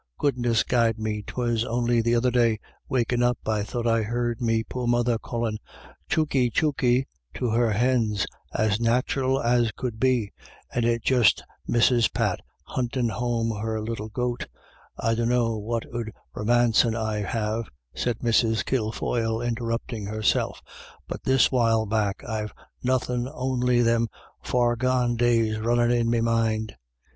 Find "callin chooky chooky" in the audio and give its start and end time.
5.19-7.05